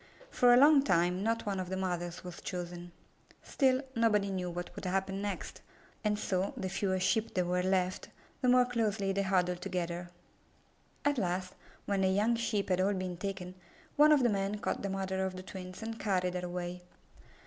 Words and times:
For 0.31 0.51
a 0.51 0.57
long 0.57 0.81
time 0.81 1.21
not 1.21 1.45
one 1.45 1.59
of 1.59 1.69
the 1.69 1.77
mothers 1.77 2.23
was 2.23 2.41
chosen. 2.41 2.91
Still, 3.43 3.83
nobody 3.95 4.31
knew 4.31 4.49
what 4.49 4.75
would 4.75 4.85
happen 4.85 5.21
next, 5.21 5.61
and 6.03 6.17
so, 6.17 6.55
the 6.57 6.69
fewer 6.69 6.99
Sheep 6.99 7.35
there 7.35 7.45
were 7.45 7.61
left, 7.61 8.07
the 8.41 8.49
more 8.49 8.65
closely 8.65 9.11
they 9.13 9.21
huddled 9.21 9.61
together. 9.61 10.09
At 11.05 11.19
last, 11.19 11.53
when 11.85 12.01
the 12.01 12.09
young 12.09 12.35
Sheep 12.35 12.69
had 12.69 12.81
all 12.81 12.95
been 12.95 13.15
taken, 13.17 13.53
one 13.95 14.11
of 14.11 14.23
the 14.23 14.29
men 14.29 14.57
caught 14.57 14.81
the 14.81 14.89
mother 14.89 15.23
of 15.23 15.35
the 15.35 15.43
twins 15.43 15.83
and 15.83 15.99
carried 15.99 16.33
her 16.33 16.47
away. 16.47 16.81